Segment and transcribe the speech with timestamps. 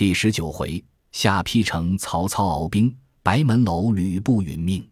[0.00, 4.82] 第十九回，下邳城曹操鏖兵，白门楼吕布殒命。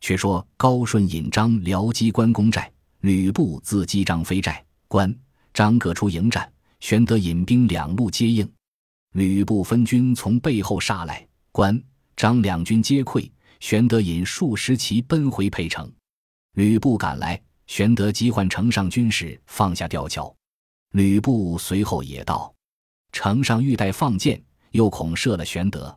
[0.00, 2.68] 却说高顺引张辽击关公寨，
[3.02, 4.66] 吕布自击张飞寨。
[4.88, 5.16] 关
[5.54, 8.52] 张各出迎战，玄德引兵两路接应。
[9.12, 11.80] 吕布分军从背后杀来，关
[12.16, 13.30] 张两军皆溃。
[13.60, 15.88] 玄德引数十骑奔回沛城。
[16.54, 20.34] 吕布赶来，玄德急唤城上军士放下吊桥。
[20.90, 22.52] 吕布随后也到。
[23.12, 25.96] 城上欲待放箭，又恐射了玄德，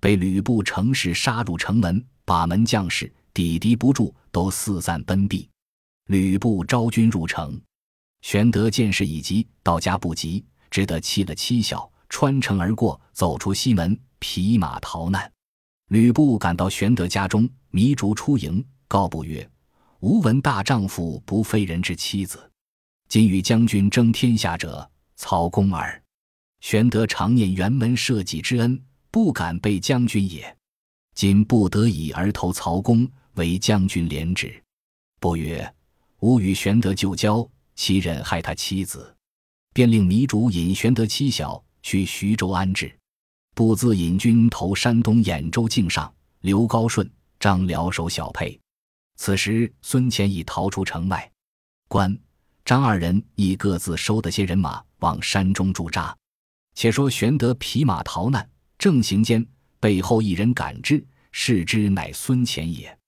[0.00, 5.48] 被吕布乘势杀入城门，把门将士抵敌不住，都四散奔避。
[6.06, 7.60] 吕布招军入城，
[8.22, 15.30] 玄德见势已急，到家不及，只得弃了妻小，穿城而过，走出西门，匹马逃难。
[15.88, 19.48] 吕布赶到玄德家中，糜竺出迎，告布曰
[20.00, 22.50] ：“吾闻大丈夫不废人之妻子，
[23.08, 26.00] 今与将军争天下者，曹公耳。”
[26.64, 30.56] 玄德常念辕门社稷之恩，不敢背将军也。
[31.14, 34.64] 今不得已而投曹公，为将军廉指。
[35.20, 35.74] 不曰
[36.20, 39.14] ：“吾与玄德旧交，岂忍害他妻子？”
[39.74, 42.90] 便令糜竺引玄德妻小去徐州安置。
[43.54, 48.58] 不自引军投山东兖州境上，刘高顺、张辽守小沛。
[49.16, 51.30] 此时孙乾已逃出城外，
[51.88, 52.18] 关
[52.64, 56.16] 张二人亦各自收得些人马，往山中驻扎。
[56.74, 59.46] 且说玄德匹马逃难，正行间，
[59.78, 62.98] 背后一人赶至，视之乃孙乾也。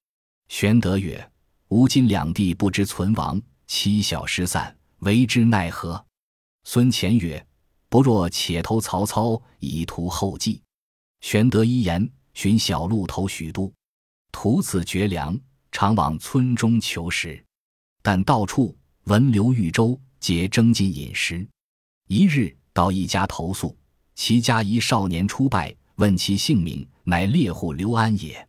[0.49, 1.31] 玄德曰
[1.69, 6.05] ：“吾今两地不知存亡，妻小失散，为之奈何？”
[6.63, 7.45] 孙乾曰
[7.91, 10.63] ：“不若且投曹操，以图后继。”
[11.21, 13.73] 玄德一言，寻小路投许都，
[14.31, 15.39] 图此绝粮，
[15.73, 17.45] 常往村中求食，
[18.01, 21.45] 但到处闻刘豫州皆征进饮食。
[22.07, 22.57] 一日。
[22.77, 23.75] 到一家投宿，
[24.15, 28.47] 其家一少年出拜，问其姓名，乃猎户刘安也。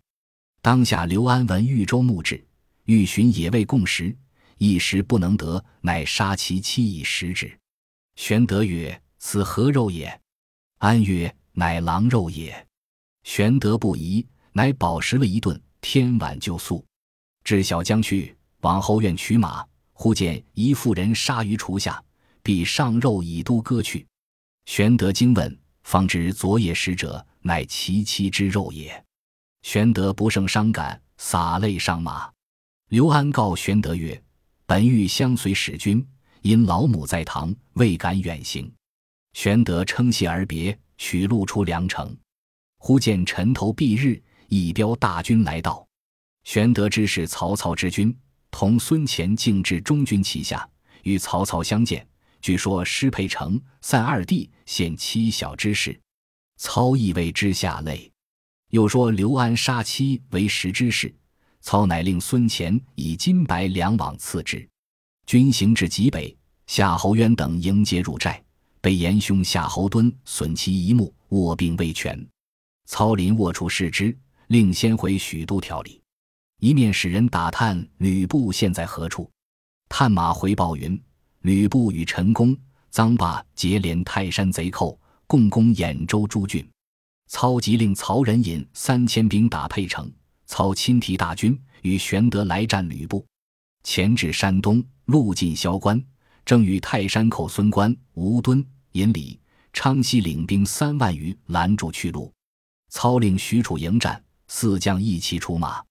[0.61, 2.45] 当下刘安闻豫州牧至，
[2.83, 4.13] 欲寻野味共食，
[4.57, 7.57] 一时不能得，乃杀其妻以食之。
[8.17, 10.19] 玄德曰：“此何肉也？”
[10.79, 12.67] 安曰：“乃狼肉也。”
[13.23, 16.83] 玄德不疑，乃饱食了一顿，天晚就宿。
[17.45, 22.03] 至小江去，往后院取马，忽见一妇人杀于厨下，
[22.43, 24.05] 必上肉以都割去。
[24.67, 29.01] 玄德惊问，方知昨夜使者乃其妻之肉也。
[29.61, 32.29] 玄德不胜伤感，洒泪上马。
[32.89, 34.21] 刘安告玄德曰
[34.67, 36.05] ：“本欲相随使君，
[36.41, 38.69] 因老母在堂，未敢远行。”
[39.31, 42.15] 玄德称谢而别，取路出梁城。
[42.77, 45.87] 忽见尘头蔽日，一彪大军来到。
[46.43, 48.15] 玄德知是曹操之军，
[48.51, 50.69] 同孙乾径至中军旗下，
[51.03, 52.05] 与曹操相见。
[52.47, 55.99] 据说失沛城，散二弟，献妻小之事，
[56.55, 58.09] 操亦为之下泪。
[58.69, 61.13] 又说刘安杀妻为实之事，
[61.59, 64.65] 操乃令孙乾以金白两网刺之。
[65.25, 66.33] 军行至极北，
[66.67, 68.41] 夏侯渊等迎接入寨，
[68.79, 72.17] 被严兄夏侯惇损其一目，卧病未全。
[72.85, 76.01] 操临卧处视之，令先回许都调理，
[76.61, 79.29] 一面使人打探吕布现在何处。
[79.89, 80.97] 探马回报云。
[81.47, 82.53] 吕布与陈宫、
[82.91, 86.69] 臧霸结连泰山贼寇，共攻兖州诸郡。
[87.29, 90.11] 操即令曹仁引三千兵打沛城。
[90.45, 93.25] 操亲提大军与玄德来战吕布。
[93.83, 96.03] 前至山东，路进萧关，
[96.43, 99.39] 正与泰山寇孙关、吴敦、尹礼、
[99.71, 102.29] 昌西领兵三万余拦住去路。
[102.89, 105.81] 操令许褚迎战，四将一齐出马。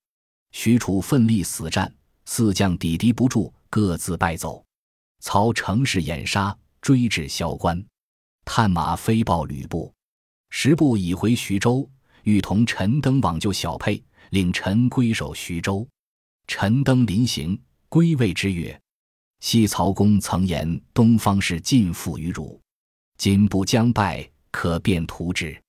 [0.53, 1.91] 许褚奋力死战，
[2.27, 4.62] 四将抵敌不住，各自败走。
[5.29, 7.85] 曹乘势掩杀，追至萧关，
[8.45, 9.93] 探马飞报吕布。
[10.51, 11.91] 时步已回徐州，
[12.23, 14.01] 欲同陈登往救小沛，
[14.31, 15.85] 令陈归守徐州。
[16.47, 18.81] 陈登临行，归谓之曰
[19.43, 22.61] ：“昔曹公曾言东方是尽附于汝，
[23.19, 25.61] 今不将败，可便图之。”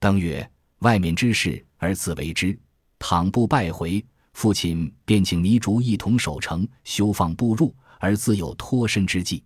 [0.00, 0.46] 登曰
[0.80, 2.54] ：“外面之事，而自为之。
[2.98, 4.04] 倘不败回，
[4.34, 9.42] 父亲便请糜竺一同守城，休放步入。”而自有脱身之计。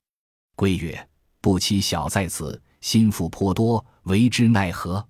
[0.54, 1.08] 归曰
[1.40, 5.06] ：“不期小在此，心腹颇多，为之奈何？”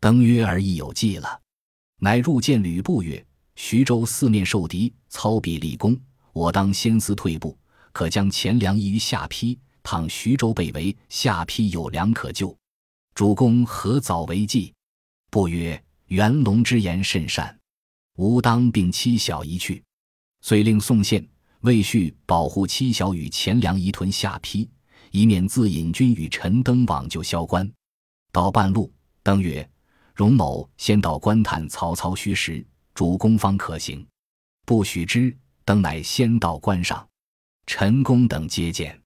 [0.00, 1.40] 登曰：“而亦有计了。”
[1.98, 3.24] 乃入见吕布曰
[3.56, 5.98] ：“徐州四面受敌，操必立功，
[6.32, 7.58] 我当先思退步，
[7.92, 9.58] 可将钱粮移于下邳。
[9.82, 12.56] 倘徐州被围，下邳有粮可救，
[13.14, 14.74] 主公何早为计？”
[15.30, 17.58] 布曰：“元龙之言甚善，
[18.16, 19.82] 吾当并妻小一去。”
[20.42, 21.26] 遂令宋宪。
[21.60, 24.68] 魏续保护妻小与钱粮移屯下邳，
[25.10, 27.70] 以免自引军与陈登往救萧关。
[28.32, 28.92] 到半路，
[29.22, 29.68] 登曰
[30.14, 32.64] ：“荣某先到官探曹操虚实，
[32.94, 34.06] 主公方可行。
[34.64, 35.36] 不许之。”
[35.66, 37.04] 登乃先到关上，
[37.66, 38.96] 陈宫等接见。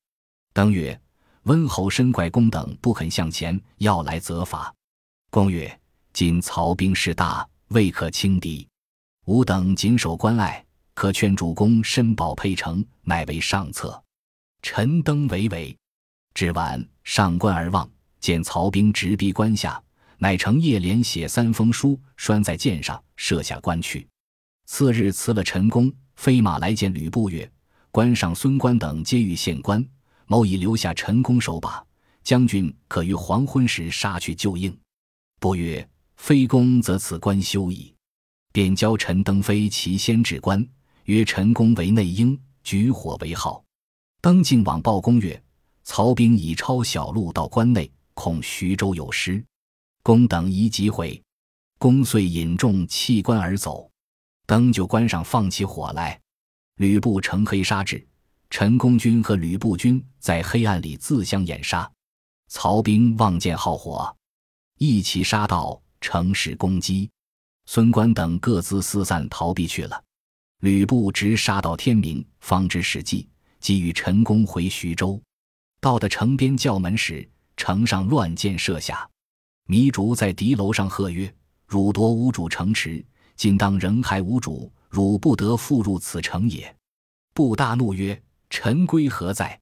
[0.52, 1.00] 登曰
[1.44, 4.70] ：“温侯申怪公等不肯向前，要来责罚。”
[5.32, 5.80] 公曰
[6.12, 8.68] ：“今曹兵势大，未可轻敌。
[9.24, 10.62] 吾等谨守关隘，
[11.00, 14.04] 可劝主公申保沛城，乃为上策。”
[14.60, 15.74] 陈登为为。
[16.34, 19.82] 至晚，上关而望，见曹兵直逼关下，
[20.18, 24.06] 乃乘夜连写三封书，拴在箭上，射下关去。
[24.66, 25.90] 次日辞了陈宫。
[26.16, 27.50] 飞马来见吕布，曰
[27.90, 29.82] ：“关上孙关等皆欲献关，
[30.26, 31.82] 某已留下陈宫守把，
[32.22, 34.78] 将军可于黄昏时杀去救应。”
[35.40, 35.88] 布曰
[36.18, 37.90] ：“非公则此关休矣。”
[38.52, 40.62] 便教陈登飞骑先至关，
[41.04, 43.62] 曰：“陈宫为内应，举火为号。”
[44.20, 45.42] 登进往报公曰
[45.82, 49.42] ：“曹兵已抄小路到关内，恐徐州有失。”
[50.02, 51.20] 公等宜急回。
[51.78, 53.90] 公遂引众弃关而走。
[54.46, 56.20] 登就关上放起火来，
[56.76, 58.04] 吕布乘黑杀至，
[58.50, 61.90] 陈宫军和吕布军在黑暗里自相掩杀。
[62.48, 64.14] 曹兵望见号火，
[64.76, 67.08] 一起杀到城市攻击。
[67.66, 70.02] 孙关等各自四散逃避去了。
[70.60, 73.26] 吕布直杀到天明，方知时机，
[73.60, 75.20] 即与陈宫回徐州。
[75.80, 77.26] 到的城边叫门时，
[77.56, 79.08] 城上乱箭射下。
[79.68, 81.32] 糜竺在敌楼上喝曰
[81.66, 83.02] ：“汝夺吾主城池！”
[83.36, 86.76] 今当人害无主，汝不得复入此城也。
[87.32, 88.20] 布大怒曰
[88.50, 89.58] ：“臣归何在？”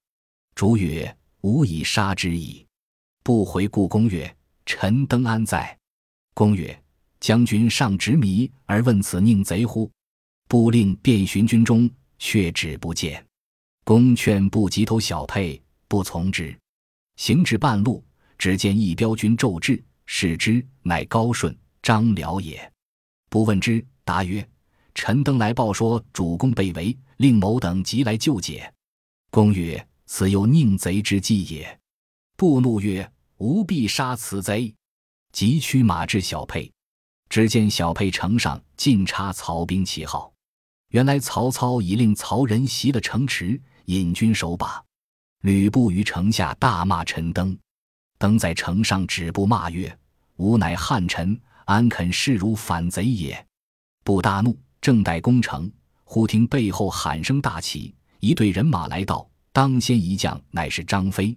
[0.56, 2.66] 主曰：“吾已杀之矣。”
[3.22, 4.36] 不回故宫曰
[4.66, 5.78] ：“臣登安在？”
[6.34, 6.82] 公曰
[7.20, 9.88] ：“将军上执迷而问此宁贼乎？”
[10.48, 13.24] 不令遍寻军中，却只不见。
[13.84, 16.58] 公劝不及投小沛，不从之。
[17.16, 18.02] 行至半路，
[18.38, 22.72] 只见一彪军骤至，视之，乃高顺、张辽也。
[23.28, 24.46] 不问之，答曰
[24.94, 28.72] ：“臣登来报说主公被围，令某等急来救解。”
[29.30, 31.78] 公曰：“此有宁贼之计也。”
[32.38, 34.74] 不怒曰：“吾必杀此贼！”
[35.30, 36.72] 即驱马至小沛，
[37.28, 40.32] 只见小沛城上尽插曹兵旗号。
[40.88, 44.82] 原来曹操已令曹仁袭了城池，引军守把。
[45.42, 47.56] 吕布于城下大骂陈登，
[48.18, 49.98] 登在城上止步骂曰
[50.36, 51.38] ：“吾乃汉臣。”
[51.68, 53.46] 安肯视如反贼也？
[54.02, 55.70] 布大怒，正待攻城，
[56.02, 59.28] 忽听背后喊声大起，一队人马来到。
[59.52, 61.36] 当先一将乃是张飞。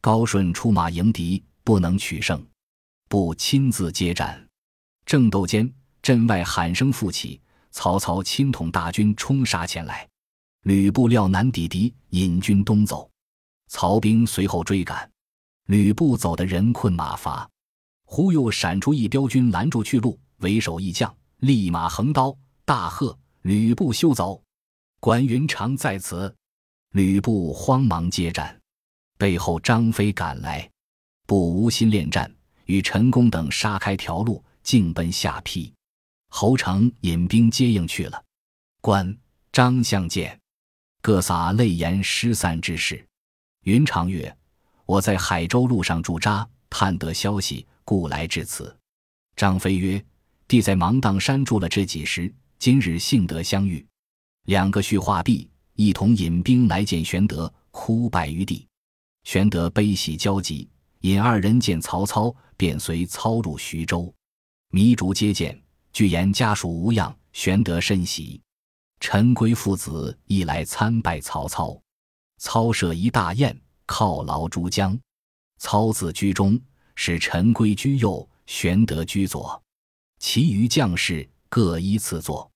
[0.00, 2.40] 高顺出马迎敌，不能取胜，
[3.08, 4.46] 布亲自接战。
[5.04, 5.68] 正斗间，
[6.00, 7.40] 阵外喊声复起，
[7.74, 10.08] 曹操亲统大军冲杀前来。
[10.62, 13.10] 吕布料难抵敌，引军东走。
[13.66, 15.10] 曹兵随后追赶，
[15.66, 17.50] 吕布走得人困马乏。
[18.06, 20.16] 忽又闪出一彪军，拦住去路。
[20.36, 22.34] 为首一将立马横刀，
[22.64, 24.40] 大喝：“吕布休走！
[25.00, 26.32] 关云长在此！”
[26.94, 28.56] 吕布慌忙接战，
[29.18, 30.70] 背后张飞赶来，
[31.26, 32.32] 不无心恋战，
[32.66, 35.73] 与陈宫等杀开条路，径奔下邳。
[36.36, 38.20] 侯成引兵接应去了。
[38.80, 39.16] 关
[39.52, 40.36] 张相见，
[41.00, 43.06] 各洒泪言失散之事。
[43.62, 44.36] 云长曰
[44.84, 48.76] ：“我在海州路上驻扎，探得消息。”故来至此。
[49.36, 50.04] 张飞曰
[50.48, 53.86] ：“弟在芒砀山住了这几时，今日幸得相遇。”
[54.46, 58.66] 两个叙话毕，一同引兵来见玄德，哭拜于地。
[59.22, 60.68] 玄德悲喜交集，
[61.02, 64.12] 引二人见曹操，便随操入徐州。
[64.72, 65.56] 糜竺接见，
[65.94, 68.42] 据言家属无恙，玄德甚喜。
[68.98, 71.80] 陈规父子亦来参拜曹操。
[72.38, 74.98] 操设一大宴，犒劳诸将。
[75.58, 76.60] 操自居中。
[76.96, 79.60] 使陈规居右，玄德居左，
[80.20, 82.48] 其余将士各依次坐。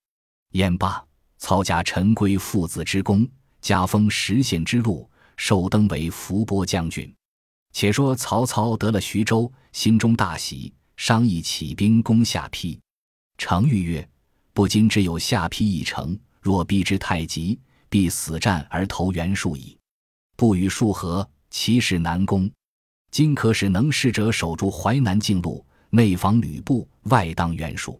[0.51, 1.03] 宴罢，
[1.37, 3.27] 操加陈规父子之功，
[3.59, 7.13] 加封实县之禄，授登为伏波将军。
[7.73, 12.79] 且说曹操得了徐州，心中大喜，商议起兵攻下邳。
[13.39, 14.07] 程昱曰
[14.53, 19.75] ：“不今只有下邳一城，若逼之太急，必死战而投袁术矣。
[20.35, 22.51] 不与数合，其势难攻。”
[23.11, 27.99] 今可使能事者守住淮南境路，内防吕布，外当袁术。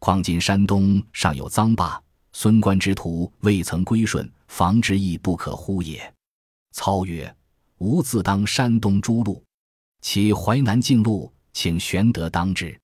[0.00, 6.12] 况今山东尚有臧霸、孙关之徒未曾归顺，防之亦不可乎也。
[6.72, 7.32] 操曰
[7.78, 9.44] ：“吾自当山东诸路，
[10.00, 12.76] 其淮南境路，请玄德当之。”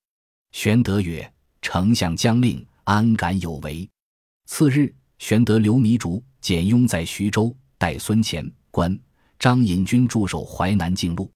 [0.52, 1.28] 玄德曰
[1.66, 3.90] ：“丞相将令，安敢有违？”
[4.46, 8.96] 次日，玄德留糜竺、简雍在徐州，待孙乾、关
[9.36, 11.28] 张引军驻守淮南境路。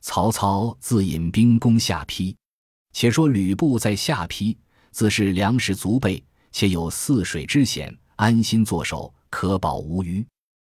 [0.00, 2.34] 曹操自引兵攻下邳，
[2.92, 4.56] 且说吕布在下邳，
[4.90, 6.20] 自是粮食足备，
[6.50, 10.26] 且有泗水之险，安心坐守，可保无虞。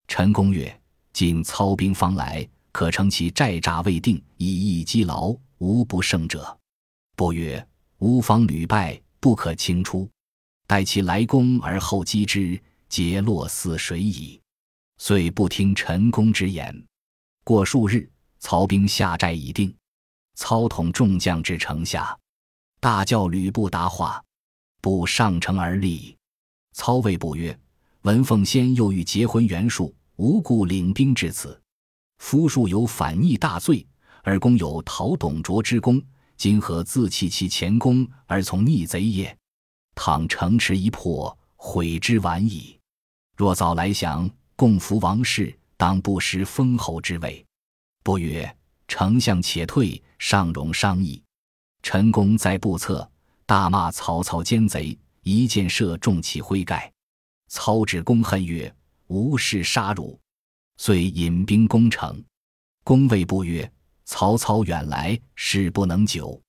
[0.08, 0.78] 陈宫曰
[1.14, 6.58] ：“今操兵方来，可乘其寨栅未定，以逸击劳，无不胜者。”
[7.16, 7.66] 不曰
[8.00, 10.08] ：“吾方屡败，不可轻出。
[10.66, 14.40] 待其来攻而后击之，皆落泗水矣。”
[14.96, 16.84] 遂不听陈宫之言。
[17.44, 19.74] 过数日，曹兵下寨已定。
[20.34, 22.18] 操统众将至城下，
[22.80, 24.22] 大叫吕布答话。
[24.80, 26.16] 布上城而立。
[26.72, 27.58] 操谓布曰
[28.02, 31.60] ：“闻奉先又欲结婚袁术，无故领兵至此。
[32.18, 33.86] 夫术有反逆大罪，
[34.22, 36.00] 而公有讨董卓之功，
[36.40, 39.36] 今何自弃其前功而从逆贼也？
[39.94, 42.80] 倘城池一破，悔之晚矣。
[43.36, 47.44] 若早来降，共扶王室，当不失封侯之位。”
[48.02, 48.56] 不曰。
[48.88, 51.22] 丞相且退，尚容商议。
[51.82, 53.06] 陈宫在不测，
[53.44, 56.90] 大骂曹操奸贼，一箭射中其盔盖。
[57.48, 58.74] 操指公恨曰
[59.08, 60.18] ：“无事杀汝。”
[60.78, 62.24] 遂引兵攻城。
[62.82, 63.70] 公谓不曰
[64.12, 66.42] ：“曹操远来，事不能久。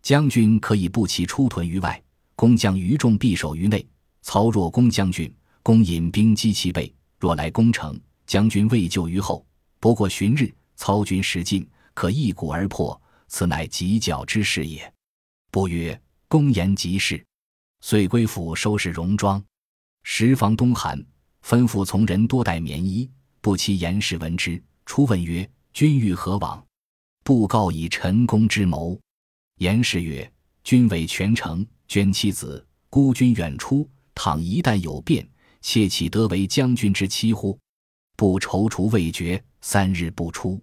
[0.00, 2.02] 将军可以步骑出屯于外，
[2.34, 3.86] 公将于众必守于内。
[4.22, 5.30] 操若攻将军，
[5.62, 9.44] 公引兵击其背；若来攻城，将军未救于后。
[9.78, 14.90] 不过旬日，操军食尽。”可一鼓而破，此乃急脚之事也。
[15.50, 17.22] 不曰公言极是，
[17.82, 19.44] 遂归府收拾戎装。
[20.02, 20.98] 时防冬寒，
[21.44, 23.08] 吩咐从人多带棉衣。
[23.42, 26.66] 不期严氏闻之，初问曰：“君欲何往？”
[27.22, 28.98] 布告以陈宫之谋。
[29.58, 30.30] 严氏曰
[30.64, 35.26] ：“君为权臣，捐妻子，孤军远出，倘一旦有变，
[35.60, 37.58] 妾岂得为将军之妻乎？”
[38.16, 40.60] 不踌躇未决，三日不出。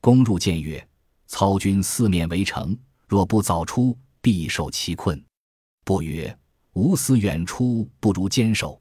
[0.00, 0.84] 公入见曰
[1.26, 5.22] ：“操军四面围城，若不早出，必受其困。”
[5.84, 6.36] 不曰
[6.74, 8.80] ：“吾思远出，不如坚守。”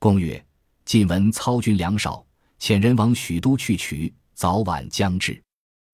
[0.00, 0.42] 公曰
[0.86, 2.24] ：“近闻操军粮少，
[2.58, 5.42] 遣人往许都去取，早晚将至。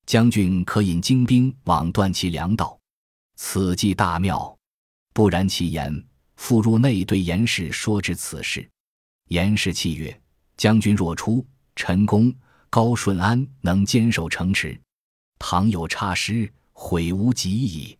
[0.07, 2.79] 将军可引精兵往断其粮道，
[3.37, 4.57] 此计大妙。
[5.13, 6.05] 不然其言，
[6.37, 8.69] 复入内对严氏说之此事。
[9.29, 10.21] 严氏泣曰
[10.57, 12.35] ：‘将军若出，陈宫。’”
[12.73, 14.81] 高顺安能坚守城池，
[15.41, 17.99] 倘有差失，悔无及矣。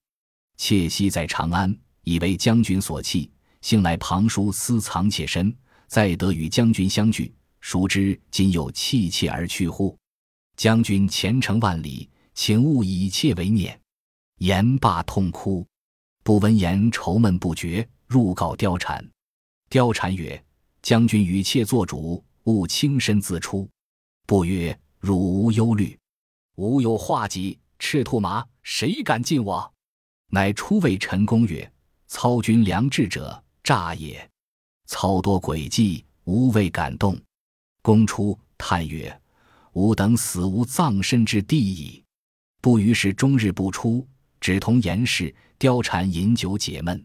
[0.59, 3.29] 妾昔在长安，以为将军所弃，
[3.63, 5.53] 幸来旁书私藏妾身，
[5.89, 7.35] 再得与将军相聚。
[7.61, 9.99] 孰知今又弃妾而去乎？
[10.61, 13.81] 将军前程万里，请勿以妾为念。
[14.41, 15.67] 言罢痛哭。
[16.23, 19.03] 不闻言愁闷不绝，入告貂蝉。
[19.71, 20.45] 貂蝉曰
[20.83, 23.67] ：“将军与妾做主，勿轻身自出。”
[24.29, 25.99] 不曰：“汝无忧虑，
[26.57, 29.73] 吾有画戟、赤兔马，谁敢近我？”
[30.29, 31.73] 乃出谓陈宫曰
[32.07, 34.31] ：“操军良智者，诈也。
[34.85, 37.19] 操多诡计，吾未敢动。”
[37.81, 39.19] 公出叹曰
[39.73, 42.03] ：“吾等死无葬身之地矣。”
[42.61, 44.07] 不于是终日不出，
[44.41, 47.05] 只同严氏、貂蝉饮酒解闷。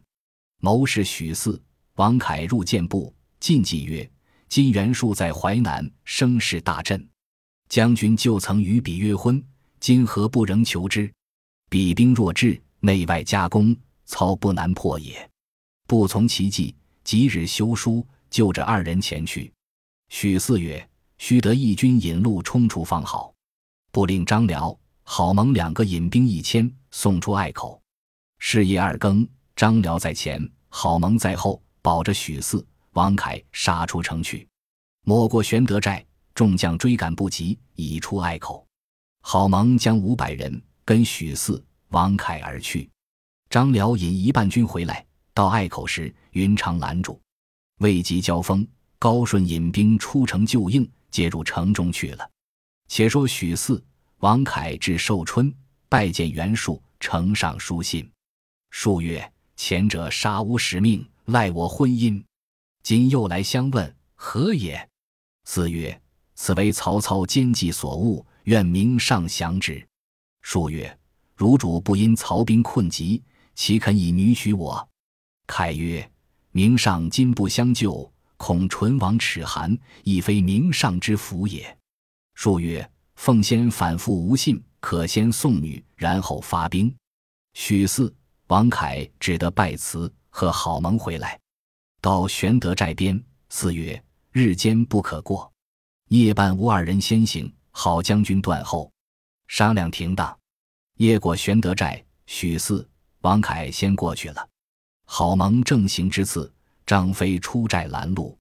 [0.62, 1.62] 谋士许四、
[1.95, 4.10] 王凯入见部，进计曰
[4.50, 7.07] ：“今袁术在淮南，声势大振。”
[7.69, 9.43] 将军就曾与彼约婚，
[9.79, 11.12] 今何不仍求之？
[11.69, 15.29] 彼兵若至，内外夹攻，操不难破也。
[15.88, 19.51] 不从其计，即日修书，就着二人前去。
[20.10, 23.34] 许四曰：“须得义军引路冲出方好。”
[23.91, 27.81] 不令张辽、郝萌两个引兵一千，送出隘口。
[28.39, 34.48] 是夜二更，张辽在前，郝萌在后，保着许四、王凯杀出城去，
[35.03, 36.05] 没过玄德寨。
[36.34, 38.67] 众将追赶不及，已出隘口。
[39.22, 42.89] 郝萌将五百人跟许四、王凯而去。
[43.50, 47.17] 张辽引一半军回来，到隘口时，云长拦住，
[47.79, 48.67] 未及交锋，
[49.00, 52.29] 高顺引兵出城救应，接入城中去了。
[52.89, 53.81] 且说许四、
[54.17, 55.50] 王凯至寿春，
[55.88, 58.12] 拜见袁术，呈上书信。
[58.69, 62.22] 术曰：“前者杀吾使命，赖我婚姻，
[62.84, 64.89] 今又来相问，何也？”
[65.48, 66.01] 四曰。
[66.38, 69.88] 此为曹操奸计所误，愿明上降之。
[70.41, 71.00] 数曰
[71.34, 73.24] ：“汝主不因曹兵困急，
[73.55, 74.86] 岂肯以女许我？”
[75.48, 76.12] 凯曰
[76.51, 81.77] ：“明上今不相救，恐唇亡齿寒，亦非名上之福也。”
[82.36, 86.94] 数曰：“奉先反复无信，可先送女，然后发兵。”
[87.54, 88.13] 许四、
[88.48, 91.39] 王凯只得拜辞，和郝萌回来，
[92.01, 93.24] 到玄德寨边。
[93.50, 95.50] 四曰：“日间不可过。”
[96.10, 98.92] 夜半无二人先行，郝将军断后，
[99.48, 100.38] 商量停当。
[100.98, 102.88] 夜过玄德寨，许四、
[103.22, 104.50] 王凯先过去了。
[105.06, 106.54] 郝萌正行之次，
[106.86, 108.38] 张飞出寨拦路，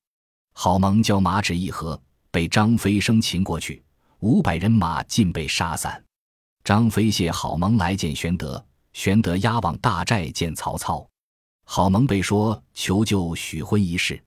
[0.53, 3.83] 郝萌交马纸一合，被张飞生擒过去，
[4.19, 6.03] 五百人马尽被杀散。
[6.63, 11.07] 张飞谢郝萌来见玄德，玄德押往大寨见曹操。
[11.65, 14.23] 郝萌被说求救许婚一事，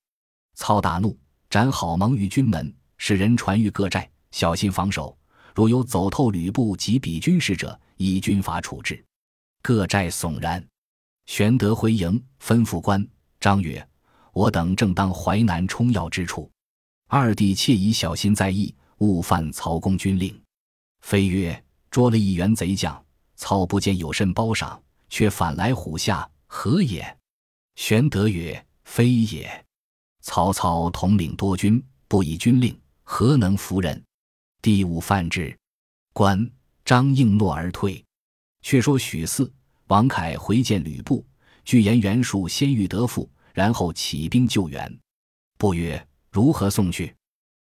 [0.55, 1.15] 操大怒，
[1.49, 5.15] 斩郝萌于军门，使人传谕各寨，小心防守。
[5.53, 9.03] 若有走透吕布及彼军士者，以军法处置。
[9.61, 10.63] 各寨悚然。
[11.27, 13.07] 玄德回营，吩咐关
[13.39, 13.87] 张曰
[14.37, 16.47] ：“我等正当淮南冲要之处，
[17.07, 20.39] 二弟切宜小心在意，勿犯曹公军令。”
[21.01, 23.03] 飞曰：“捉了一员贼将，
[23.35, 24.79] 操不见有甚褒赏，
[25.09, 27.17] 却反来虎下，何也？”
[27.77, 29.65] 玄德曰：“非也。
[30.21, 33.99] 曹操统领多军，不以军令，何能服人？”
[34.61, 35.57] 第五犯之，
[36.13, 36.47] 关
[36.85, 38.05] 张应诺而退。
[38.61, 39.51] 却说许四、
[39.87, 41.25] 王凯回见吕布，
[41.65, 44.99] 据言袁术先欲得父，然后起兵救援。
[45.57, 47.15] 不曰：“如何送去？”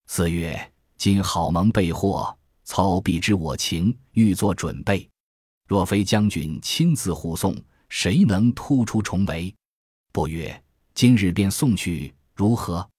[0.07, 2.33] 四曰：“今郝蒙被获，
[2.63, 5.05] 操必知我情，欲作准备。
[5.67, 7.53] 若非将军亲自护送，
[7.89, 9.53] 谁能突出重围？”
[10.13, 10.63] 不曰
[10.95, 12.89] ：“今日便送去，如何？”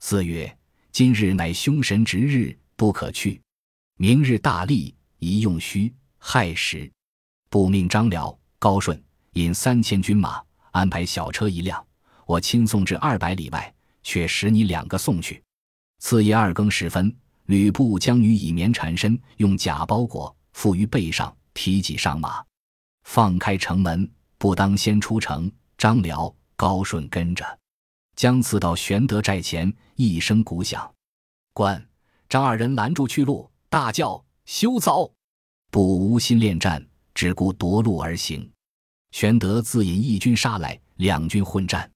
[0.00, 0.54] 四曰
[0.92, 3.40] ：“今日乃凶神值日，不可去。”
[3.96, 6.92] 明日大利，宜用虚亥时。
[7.48, 11.82] 不命张辽、高顺引三千军马，安排小车一辆，
[12.26, 15.42] 我亲送至二百里外，却使你两个送去。
[15.98, 17.14] 次夜二更时分，
[17.46, 22.44] 吕布将女以棉缠身，用假包裹，附于背上，提戟上马，
[23.04, 25.50] 放开城门，不当先出城。
[25.76, 27.44] 张辽、高顺跟着，
[28.14, 30.90] 将刺到玄德寨前，一声鼓响，
[31.52, 31.84] 关
[32.28, 33.50] 张二人拦住去路。
[33.68, 35.12] 大叫：“休走！
[35.72, 38.48] 不无心恋战，只顾夺路而行。”
[39.10, 41.90] 玄德自引义军杀来，两军混战。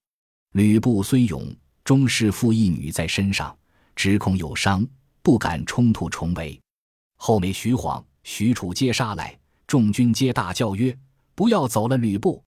[0.53, 3.55] 吕布虽勇，终是负一女在身上，
[3.95, 4.85] 只恐有伤，
[5.21, 6.59] 不敢冲突重围。
[7.17, 10.97] 后面徐晃、许褚皆杀来，众军皆大叫曰
[11.35, 12.43] ：“不要走了！”吕布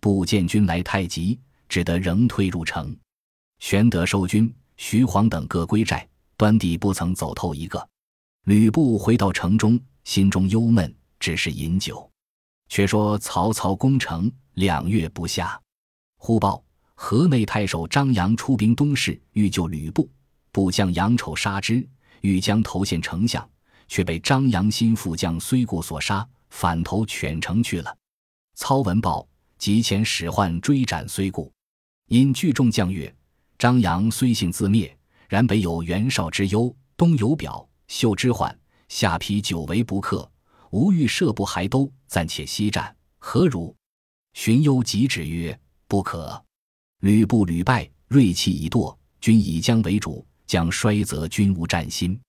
[0.00, 2.94] 不见军来太急，只得仍退入城。
[3.60, 7.88] 玄德收军，徐晃等各归寨，端地不曾走透一个。
[8.44, 12.08] 吕布回到城中，心中忧闷，只是饮酒。
[12.68, 15.58] 却说曹操攻城两月不下，
[16.18, 16.62] 忽报
[17.00, 20.10] 河内太守张扬出兵东市，欲救吕布。
[20.50, 21.88] 部将杨丑杀之，
[22.22, 23.48] 欲将投献丞相，
[23.86, 27.96] 却被张扬心腹将虽固所杀，反投犬城去了。
[28.56, 29.26] 操闻报，
[29.58, 31.50] 急遣使唤追斩虽固。
[32.08, 33.14] 因聚众将曰
[33.56, 34.94] ：“张扬虽性自灭，
[35.28, 38.58] 然北有袁绍之忧，东有表。”秀之患，
[38.88, 40.28] 下邳久为不克，
[40.72, 43.72] 吾欲设不还都，暂且息战，何如？
[44.32, 46.44] 荀攸急止曰：“不可。
[47.00, 52.20] 吕布屡败，锐气已堕，君以将为主，将衰则君无战心。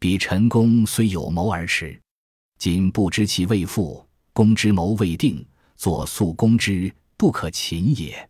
[0.00, 2.00] 彼陈宫虽有谋而迟，
[2.58, 8.28] 今不知其未复，公之谋未定，左速攻之，不可擒也。”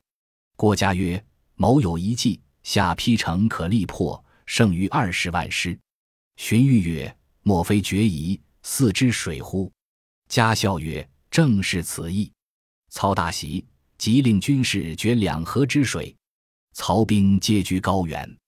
[0.57, 1.23] 郭嘉曰
[1.57, 5.79] ：“谋有一计，下邳城可力破，胜于二十万师。”
[6.37, 9.73] 荀彧曰：“莫非决疑，似之水乎？”
[10.29, 12.31] 嘉笑曰：“正是此意。”
[12.91, 13.65] 操大喜，
[13.99, 16.15] 即令军士决两河之水。
[16.73, 18.39] 曹兵皆居高原，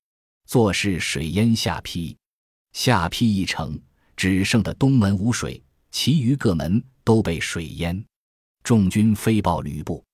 [0.46, 2.16] 坐视水淹下邳。
[2.72, 3.78] 下邳一城，
[4.16, 5.60] 只剩的东门无水，
[5.90, 8.02] 其余各门都被水淹。
[8.62, 10.04] 众军飞报吕布，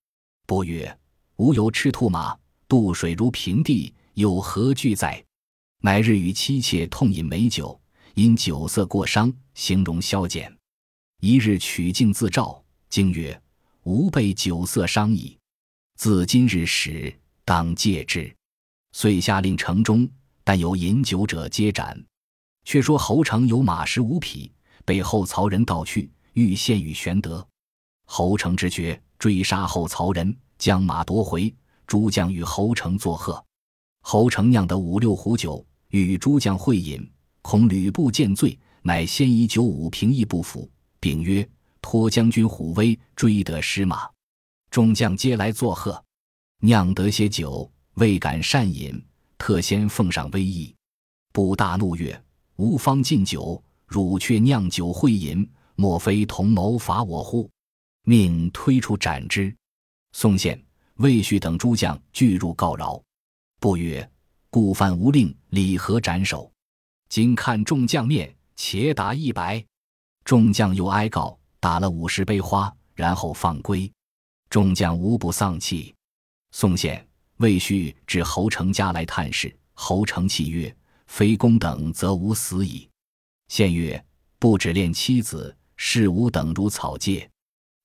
[0.46, 0.98] 伯曰
[1.36, 2.34] ：“吾有赤兔马，
[2.66, 5.22] 渡水如平地，有何惧哉？”
[5.82, 7.78] 乃日与妻妾痛饮美酒，
[8.14, 10.50] 因酒色过伤，形容消减。
[11.20, 13.38] 一日取镜自照，惊曰
[13.86, 15.38] ：“吾被酒色伤矣，
[15.94, 18.34] 自今日始当戒之。”
[18.90, 20.08] 遂下令城中
[20.42, 21.96] 但有饮酒者皆斩。
[22.64, 24.50] 却说侯成有马十五匹，
[24.84, 27.46] 被后曹人盗去，欲献与玄德。
[28.06, 31.54] 侯成之觉，追杀后曹人，将马夺回。
[31.86, 33.40] 诸将与侯成作贺。
[34.00, 37.08] 侯成酿得五六壶酒，与诸将会饮，
[37.40, 40.68] 恐吕布见醉，乃先以酒五平邑不服，
[40.98, 41.48] 禀曰
[41.88, 44.10] ：“托将军虎威，追得失马。”
[44.72, 46.02] 众将皆来作贺。
[46.58, 49.00] 酿得些酒，未敢善饮，
[49.38, 50.74] 特先奉上威仪。
[51.32, 52.20] 布大怒曰
[52.56, 57.48] ：“吾方敬酒，汝却酿酒会饮，莫非同谋伐我乎？”
[58.02, 59.54] 命推出斩之。
[60.10, 60.60] 宋宪、
[60.96, 63.00] 魏续等诸将俱入告饶。
[63.60, 64.10] 不曰
[64.50, 66.50] ：“故犯无令，礼何斩首？
[67.08, 69.64] 今看众将面，且打一百。”
[70.24, 73.90] 众将又哀告，打了五十杯花，然后放归。
[74.50, 75.94] 众将无不丧气。
[76.52, 77.06] 宋宪、
[77.38, 80.74] 魏续至侯成家来探视，侯成泣曰
[81.06, 82.88] ：“非公等，则无死矣。”
[83.48, 84.02] 宪曰
[84.38, 87.28] ：“不止恋妻子，视吾等如草芥。”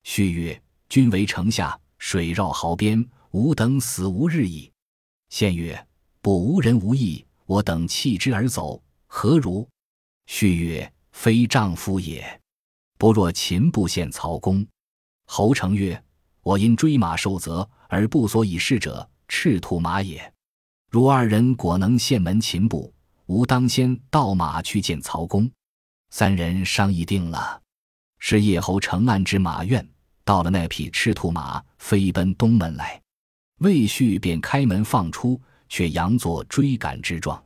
[0.04, 4.72] 续曰：“君为城下，水绕壕边，吾等死无日矣。”
[5.30, 5.88] 宪曰
[6.22, 9.68] ：“不无人无义，我等弃之而走，何如？”
[10.28, 12.41] 续曰：“非丈夫也。
[13.02, 14.64] 不若秦不献曹公。”
[15.26, 16.00] 侯成曰
[16.44, 20.32] ：“我因追马受责，而不所以事者，赤兔马也。
[20.88, 22.94] 如二人果能献门秦部，
[23.26, 25.50] 吾当先盗马去见曹公。”
[26.14, 27.60] 三人商议定了。
[28.20, 29.84] 是夜侯成安之马院，
[30.24, 33.02] 到了那匹赤兔马，飞奔东门来。
[33.62, 37.44] 魏续便开门放出，却佯作追赶之状。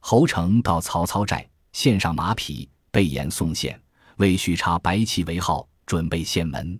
[0.00, 1.48] 侯成到曹操寨。
[1.72, 3.80] 献上马匹，备言送献。
[4.18, 6.78] 为续插白旗为号，准备献门。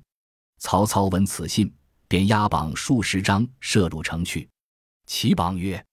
[0.59, 1.73] 曹操闻此信，
[2.07, 4.49] 便押榜数十张，射入城去。
[5.07, 5.85] 其榜曰：“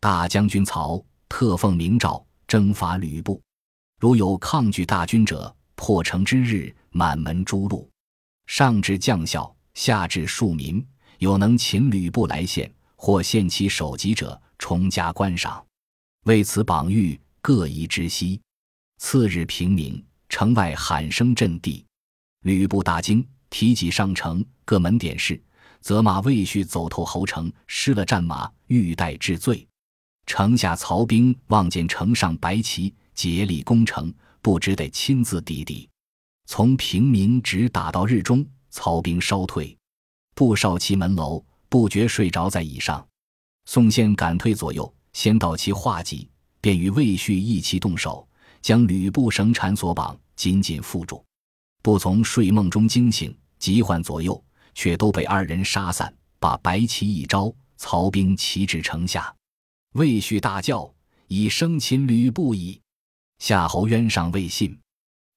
[0.00, 3.42] 大将军曹特奉明诏，征伐吕布。
[3.98, 7.86] 如有抗拒大军者，破城之日，满门诛戮。
[8.46, 10.86] 上至将校，下至庶民，
[11.18, 15.64] 有能擒吕布来献，或献其首级者，重加观赏。
[16.24, 18.40] 为此榜谕。”各宜知悉。
[18.98, 20.00] 次日平明，
[20.32, 21.84] 城外喊声震地，
[22.40, 25.38] 吕布大惊，提戟上城，各门点事，
[25.82, 29.68] 责骂魏续走透侯城，失了战马，欲待治罪。
[30.24, 35.86] 城下曹兵望见城上白旗，竭力攻城，不知得亲自抵敌。
[36.46, 39.76] 从平民直打到日中，曹兵稍退，
[40.34, 43.06] 布少其门楼，不觉睡着在椅上。
[43.66, 46.26] 宋宪赶退左右，先到其画戟。
[46.62, 48.26] 便与魏续一齐动手，
[48.62, 51.22] 将吕布绳缠索绑，紧紧缚住。
[51.82, 56.12] 不从睡梦中惊醒，急唤左右，却都被二人杀散。
[56.38, 59.32] 把白旗一招，曹兵齐至城下。
[59.92, 60.92] 魏续大叫
[61.28, 62.80] ：“已生擒吕布矣！”
[63.38, 64.76] 夏侯渊上未信。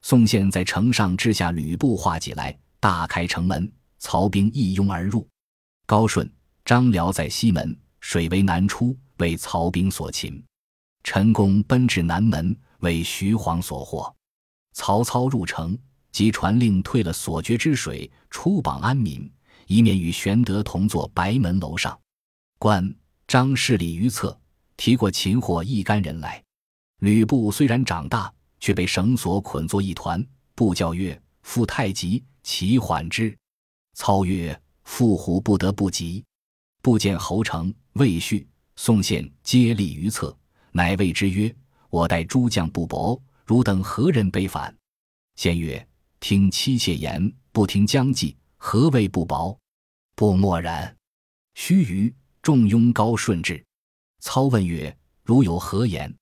[0.02, 5.28] 宋宪在城上掷下吕布画戟来，大开城门，曹兵一拥而入。
[5.86, 6.32] 高顺、
[6.64, 10.44] 张辽在西门，水为南出，为曹兵所擒。
[11.04, 14.16] 陈宫奔至南门，为徐晃所获。
[14.74, 15.76] 曹操入城，
[16.12, 19.30] 即传令退了所决之水，出榜安民，
[19.66, 22.00] 以免与玄德同坐白门楼上。
[22.60, 22.96] 关
[23.28, 24.40] 张势力于侧，
[24.78, 26.42] 提过擒获一干人来。
[27.00, 30.24] 吕布虽然长大，却被绳索捆作一团。
[30.54, 33.36] 布教曰：“夫太急，其缓之。”
[33.98, 36.24] 操曰：“父虎不得不急。”
[36.82, 40.38] 不见侯成、魏续、宋宪皆立于侧。
[40.72, 41.54] 乃谓之曰
[41.96, 44.76] ：“我待诸将不薄，汝等何人背反？”
[45.38, 45.88] 先曰
[46.20, 49.58] ：“听妻妾言，不听将计，何谓不薄？”
[50.14, 50.94] 不默然。
[51.54, 53.64] 须臾，众拥高顺至。
[54.20, 56.14] 操问曰：“汝有何言？”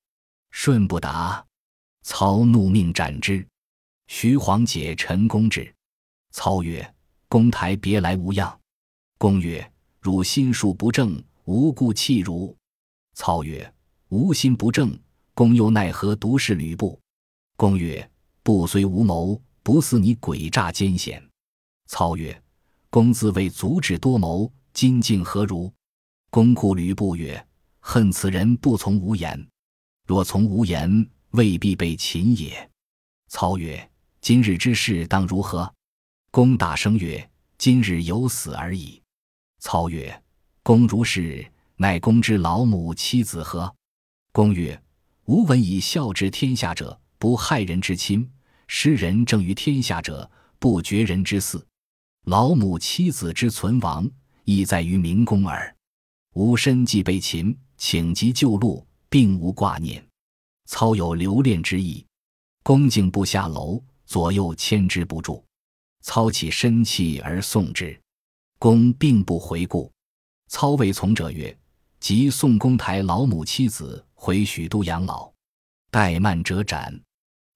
[0.52, 1.44] 顺不答。
[2.04, 3.44] 操怒，命斩之。
[4.06, 5.74] 徐晃解陈宫之。
[6.30, 6.88] 操曰
[7.28, 8.60] ：“公台别来无恙。”
[9.18, 12.56] 公曰：“汝心术不正，无故弃汝。”
[13.18, 13.74] 操曰：
[14.10, 14.96] 无心不正，
[15.36, 17.00] 公又奈何独视吕布？
[17.56, 18.08] 公曰
[18.44, 21.24] ：“布虽无谋，不似你诡诈奸险。”
[21.88, 22.40] 操曰
[22.92, 25.72] ：“公自谓足智多谋，今竟何如？”
[26.30, 27.44] 公顾吕布曰
[27.82, 29.48] ：“恨此人不从无言，
[30.08, 32.70] 若从无言，未必被擒也。”
[33.28, 33.90] 操曰
[34.22, 35.74] ：“今日之事当如何？”
[36.30, 39.02] 公大声曰：“今日有死而已。”
[39.60, 40.24] 操曰
[40.62, 43.76] ：“公如是，乃公之老母妻子何？”
[44.32, 44.80] 公曰
[45.26, 48.28] ：“吾闻以孝治天下者，不害人之亲；
[48.68, 51.64] 施仁正于天下者，不绝人之嗣。
[52.26, 54.10] 老母妻子之存亡，
[54.44, 55.74] 亦在于明公耳。
[56.34, 60.06] 吾身既被擒，请急救路，并无挂念。
[60.66, 62.06] 操有留恋之意。
[62.62, 65.42] 恭敬不下楼，左右牵之不住。
[66.02, 67.98] 操起身泣而送之。
[68.60, 69.90] 公并不回顾。
[70.50, 71.58] 操谓从者曰
[72.02, 75.30] ：‘即送公台老母妻子。’”回许都养老，
[75.92, 76.98] 怠慢者斩。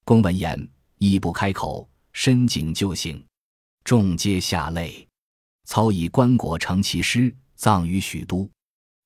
[0.03, 3.25] 公闻言，亦不开口，深井就行。
[3.85, 5.07] 众皆下泪。
[5.63, 8.51] 操以棺椁成其尸，葬于许都。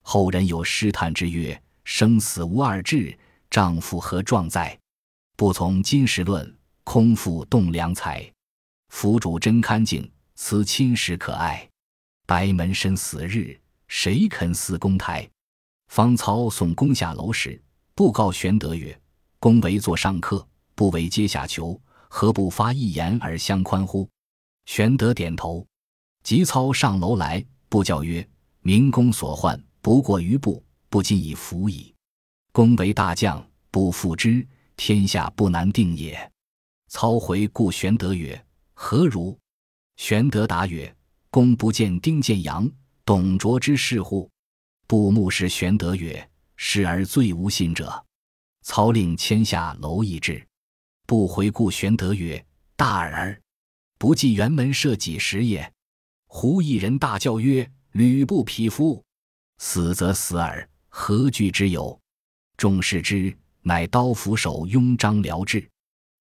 [0.02, 3.15] 后人有诗叹之曰：“生死无二志，
[3.52, 4.76] 丈夫何壮哉？
[5.38, 8.28] 不从今时论，空负栋梁才。
[8.89, 11.69] 府主真堪敬，此亲实可爱。
[12.26, 13.56] 白门深死日，
[13.88, 15.30] 谁肯似公台？”
[15.92, 17.62] 方操送公下楼时，
[17.96, 18.98] 布告玄德曰
[19.42, 21.78] ：“公为座上客，不为阶下囚，
[22.08, 24.08] 何不发一言而相宽乎？”
[24.66, 25.68] 玄德点头。
[26.24, 28.26] 及操上楼来，不教曰
[28.64, 31.94] ：“明公所患，不过于部，不今以服矣。
[32.54, 36.32] 公为大将，不复之，天下不难定也。”
[36.88, 38.42] 操回顾玄德曰
[38.74, 39.38] ：“何如？”
[40.00, 40.96] 玄德答曰
[41.30, 42.72] ：“公不见丁建阳、
[43.04, 44.32] 董卓之事乎？”
[44.92, 48.06] 布目视玄德曰：“是而最无信者。”
[48.62, 50.46] 操令迁下楼邑之。
[51.08, 53.42] 不回顾玄德曰：“大耳！
[53.98, 55.72] 不计辕门射几时也？”
[56.28, 59.02] 胡一人大叫曰：“吕布匹夫！
[59.60, 61.98] 死则死耳，何惧之有？”
[62.58, 65.66] 众视之，乃刀斧手拥张辽至。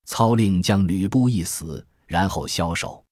[0.05, 3.05] 操令将吕布一死，然后枭首。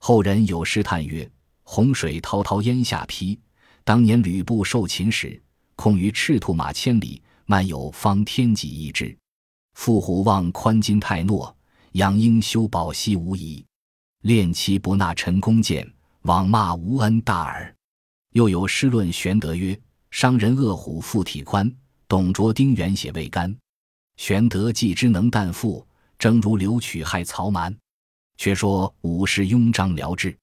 [0.00, 1.26] 后人有诗叹曰
[1.64, 3.40] ：“洪水滔滔烟下邳。
[3.88, 5.42] 当年吕布受秦时，
[5.74, 9.16] 空余赤兔马千里，漫有方天戟一支。
[9.76, 11.50] 父虎望宽襟太懦，
[11.92, 13.64] 养鹰修宝息无疑。
[14.20, 15.90] 恋妻不纳陈宫剑，
[16.24, 17.74] 枉骂无恩大耳。”
[18.36, 19.80] 又有诗论玄德曰
[20.12, 21.74] ：“商人恶虎腹体宽，
[22.06, 23.56] 董卓丁原血未干。
[24.18, 25.82] 玄德既知能担负。”
[26.18, 27.74] 正如刘曲害曹瞒，
[28.36, 30.36] 却说武士拥张辽至，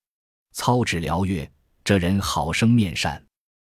[0.52, 1.48] 操指辽曰
[1.86, 3.24] ：“这人好生面善。”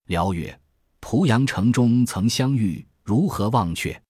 [0.08, 0.60] 辽曰
[1.00, 4.02] ：“濮阳城中曾相遇，如何忘却？”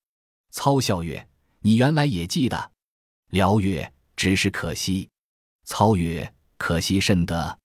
[0.50, 1.28] 操笑曰
[1.60, 2.72] ：“你原来也记得。”
[3.30, 5.08] 辽曰：“只是可惜。”
[5.64, 7.58] 操曰：“可惜甚得？”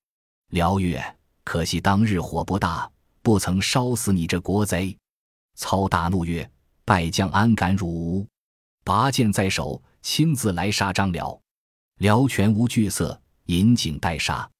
[0.51, 1.01] 辽曰
[1.45, 2.91] ：“可惜当日火不大，
[3.21, 4.97] 不曾烧死你这国贼。”
[5.55, 6.47] 操大怒曰
[6.85, 8.27] ：“败将安敢辱吾？”
[8.85, 9.81] 拔剑在手。
[10.05, 11.39] 亲自来杀张辽，
[11.99, 14.51] 辽全无惧色，引颈待杀。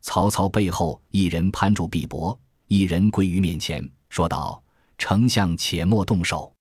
[0.00, 2.34] 曹操背后一人攀住臂膊，
[2.68, 4.62] 一人跪于面前，说道
[4.98, 6.52] ：“丞相且莫动手。”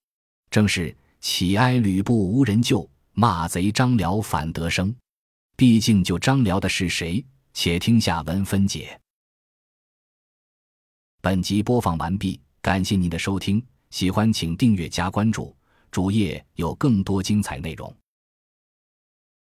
[0.52, 4.96] 正是乞哀吕布无人救，骂贼张辽反得生。
[5.56, 7.26] 毕竟救张辽的是谁？
[7.54, 9.00] 且听下文分解。
[11.22, 15.56] 本集播放完毕，感谢您的收听，喜欢请订阅加关注，
[15.90, 17.92] 主页有更多精彩内容。